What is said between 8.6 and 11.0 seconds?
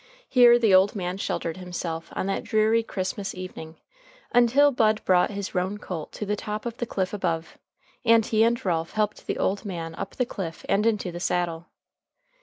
Ralph helped the old man up the cliff and